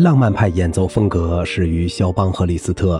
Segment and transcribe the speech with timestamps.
[0.00, 2.98] 浪漫派演奏风格始于肖邦和李斯特，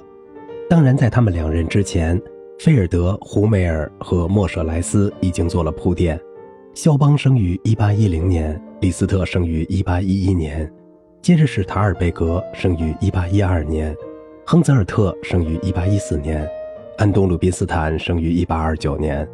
[0.68, 2.20] 当然，在他们两人之前，
[2.58, 6.20] 菲尔德、胡梅尔和莫舍莱斯已经做了铺垫。
[6.74, 10.72] 肖邦生于1810年，李斯特生于1811年，
[11.22, 13.96] 接着是塔尔贝格生于1812年，
[14.44, 16.46] 亨泽尔特生于1814年，
[16.98, 19.26] 安东·鲁宾斯坦生于1829年。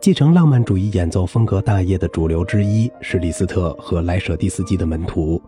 [0.00, 5.42] 继承浪漫主义演奏风格大业的主流之一是李斯特和莱舍蒂斯基的门徒。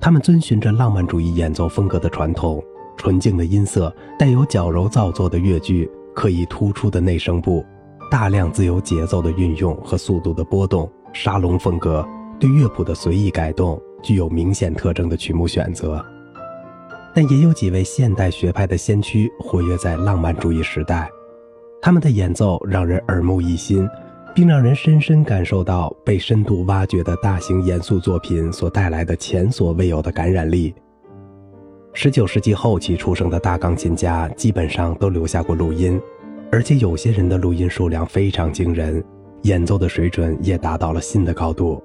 [0.00, 2.62] 他们遵循着浪漫主义演奏风格的传统，
[2.96, 7.62] 纯净的音色，带有矫揉造作的乐句，刻意突出的内声部，
[8.10, 12.06] 大量自由节奏的运用和速度的波动，沙龙风格，
[12.38, 16.02] 对乐谱的随意改动，具有明显特征的曲目选择。
[17.14, 21.10] 但也有几位现代学派的先驱活跃在浪漫主义时代，
[21.82, 23.86] 他们的演奏让人耳目一新。
[24.34, 30.74] 并让人深深感受到被深度挖掘的大型严肃作品所带来的前所未有的感染力。
[31.92, 36.00] 十九世纪后期出生的大钢琴家基本上都留下过录音，
[36.52, 39.02] 而且有些人的录音数量非常惊人，
[39.42, 41.82] 演奏的水准也达到了新的高度。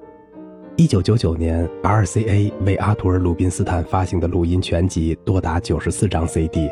[0.77, 6.69] 一九九九年，RCA 为阿图尔·鲁宾斯坦发行的录音全集多达九十四张 CD，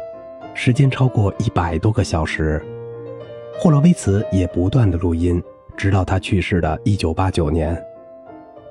[0.53, 2.61] 时间超过一百多个小时。
[3.58, 5.41] 霍洛维茨也不断的录音。
[5.75, 7.83] 直到他去世的1989年，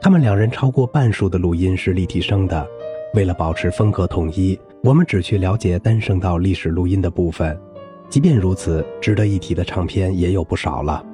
[0.01, 2.67] 他们两人超过半数的录音是立体声的。
[3.15, 7.59] 为了保持风格统一，我们只去了解单声道历史录音的部分。
[8.09, 11.05] 即便如此，值得一提的唱片也有不少了。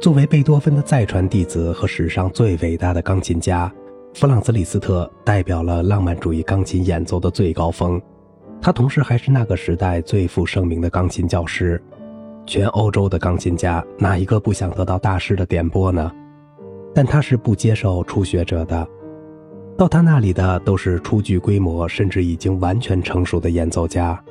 [0.00, 3.72] 作为贝多芬的再传弟子和史上最伟大的钢琴家，
[4.14, 8.02] 弗朗兹·李斯特代表了浪漫主义钢琴演奏的最高峰。
[8.60, 11.82] 他同时还是那个时代最负盛名的钢琴教师。
[12.44, 16.10] 全欧洲的钢琴家哪一个不想得到大师的点拨呢？
[16.94, 18.86] 但他是不接受初学者的，
[19.78, 24.22] 到他那里的都是初具规模甚至已经完全成熟的演奏家。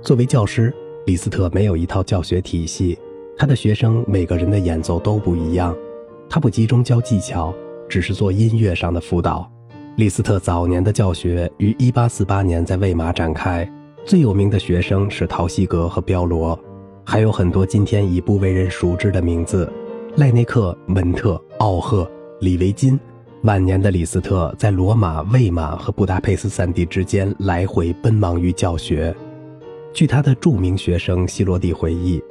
[0.00, 0.74] 作为教师，
[1.06, 2.98] 李斯特没有一套教学体系，
[3.36, 5.76] 他的学生每个人的演奏都不一样。
[6.30, 7.52] 他不集中教技巧，
[7.88, 9.50] 只是做音乐上的辅导。
[9.96, 13.68] 李斯特早年的教学于1848年在魏玛展开，
[14.04, 16.58] 最有名的学生是陶希格和彪罗。
[17.10, 19.66] 还有很多今天已不为人熟知的名字：
[20.16, 22.06] 赖内克、门特、奥赫、
[22.38, 23.00] 李维金。
[23.44, 29.16] 晚年的李斯特在罗马、魏玛和布达佩斯三地之间来回奔忙于教学。
[29.94, 32.22] 据他的著名学生希罗蒂回忆，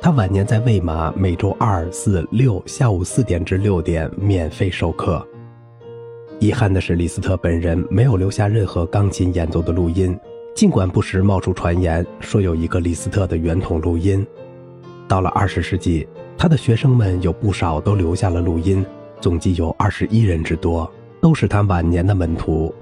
[0.00, 5.24] 他晚年在魏玛每周二、四、六下午四点至六点免费授课。
[6.40, 10.18] 遗憾的是，李斯特本人没有留下任何钢琴演奏的录音。
[10.54, 14.24] 尽管不时冒出传言说有一个李斯特的圆筒录音，
[15.08, 16.06] 到了二十世纪，
[16.38, 18.86] 他的学生们有不少都留下了录音，
[19.20, 20.88] 总计有二十一人之多，
[21.20, 22.72] 都是他晚年的门徒。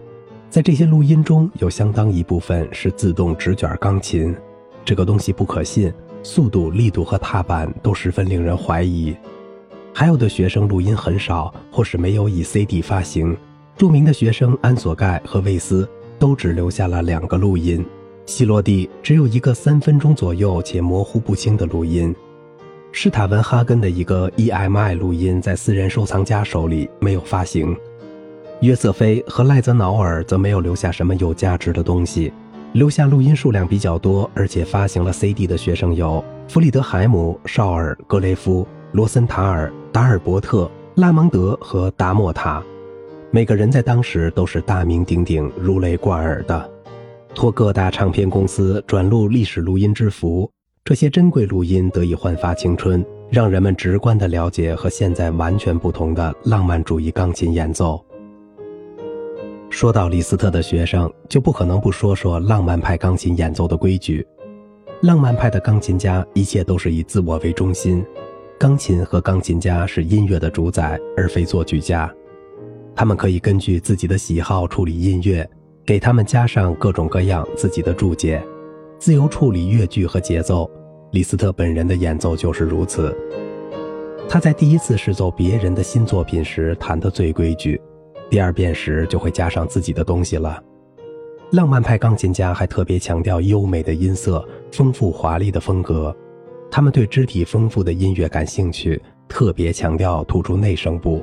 [0.50, 4.36] 在这些录音中有相当一部分是自动直卷钢琴，
[4.84, 5.90] 这个东西不可信，
[6.22, 9.16] 速度、力度和踏板都十分令人怀疑。
[9.94, 13.34] 还有的学生录音很少，或是没有以 CD 发行。
[13.78, 15.88] 著名的学生安索盖和魏斯。
[16.18, 17.84] 都只留下了两个录音，
[18.26, 22.14] 希洛蒂只有一个三分钟左右且模糊不清的录音，
[22.92, 27.76] 施塔文哈根的一个 EMI 录音在私人收藏家手里没有发行，
[28.60, 32.32] 约瑟菲和赖泽瑙尔则没有留下什么有价值的东西，
[32.74, 42.62] 留下录音数量比较多而且发行了 CD 的学生有弗里德海姆、绍尔、格雷夫、罗森塔尔、达尔伯特、拉蒙德和达莫塔。
[43.34, 46.70] 每个人在当时都是大名鼎鼎、如雷贯耳的，
[47.34, 50.48] 托各大唱片公司转录历史录音之福。
[50.84, 58.04] 这些珍贵录音得以焕发青春，让人们直观地了解和现在完全不同的浪漫主义钢琴演奏。
[59.70, 64.26] 说到李斯特的学生，就不可能不说说浪漫派钢琴演奏的规矩。
[65.00, 68.04] 浪漫派的钢琴家一切都是以自我为中心，
[68.58, 72.14] 钢琴和钢琴家是音乐的主宰，而非作曲家。
[72.94, 75.48] 他们可以根据自己的喜好处理音乐，
[75.84, 78.42] 给他们加上各种各样自己的注解，
[78.98, 80.70] 自由处理乐句和节奏。
[81.12, 83.16] 李斯特本人的演奏就是如此。
[84.28, 87.80] 他在第一次试奏别人的新作品时弹得最规矩，
[88.30, 90.62] 第二遍时就会加上自己的东西了。
[91.50, 96.16] 浪漫派钢琴家还特别强调优美的音色、丰富华丽的风格，
[96.70, 98.98] 他们对肢体丰富的音乐感兴趣，
[99.28, 101.22] 特别强调突出内声部。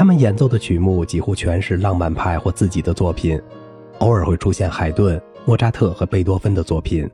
[0.00, 3.38] 他们演奏的曲目几乎全是浪漫派或自己的作品，
[3.98, 7.06] 偶尔会出现海顿、莫扎特和贝多芬的作品。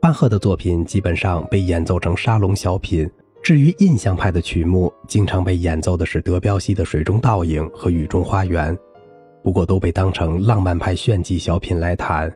[0.00, 3.10] 巴赫的作品基本上被演奏成沙龙小品。
[3.42, 8.72] 至于印象派的曲目，经常被演奏的是德彪西的《水中倒影》和《雨中花园》。
[9.42, 12.32] 不过都被当成浪漫派炫技小品来弹。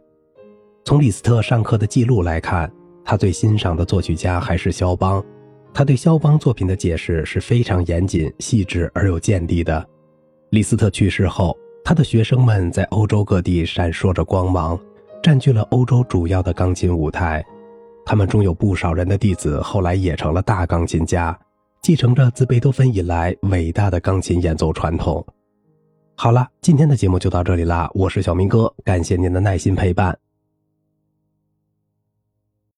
[0.85, 2.69] 从李斯特上课的记录来看，
[3.05, 5.25] 他最欣赏的作曲家还是肖邦。
[5.75, 9.87] 他对肖邦作品的解释是非常严谨、细致而有见地的。
[10.51, 14.79] 李斯特去世后，他的学生们在欧洲各地闪烁着光芒，
[15.23, 17.45] 占据了欧洲主要的钢琴舞台。
[18.05, 21.39] 他们中有不少人的弟子后来也成了大钢琴家，
[21.81, 25.25] 继承着自贝多芬以来伟大的钢琴演奏传统。
[26.17, 30.17] 好了，今天的节目就到这里啦，我是小明哥，感谢您的耐心陪伴。